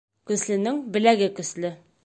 [0.31, 1.75] Көслөнөң беләге көслө.